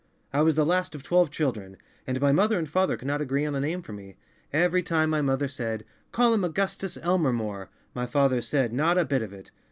I 0.33 0.41
was 0.41 0.55
the 0.55 0.65
last 0.65 0.95
of 0.95 1.03
twelve 1.03 1.29
children, 1.29 1.77
and 2.07 2.19
my 2.19 2.31
mother 2.31 2.57
and 2.57 2.67
father 2.67 2.97
could 2.97 3.07
not 3.07 3.21
agree 3.21 3.45
on 3.45 3.53
a 3.53 3.59
name 3.59 3.83
for 3.83 3.93
me. 3.93 4.17
Every 4.51 4.81
time 4.81 5.11
my 5.11 5.21
mother 5.21 5.47
said,' 5.47 5.85
Call 6.11 6.33
him 6.33 6.43
Augustus 6.43 6.97
Elmer 7.03 7.31
More,' 7.33 7.69
my 7.93 8.07
father 8.07 8.41
said,' 8.41 8.73
not 8.73 8.97
a 8.97 9.05
bit 9.05 9.21
of 9.21 9.31
it. 9.31 9.51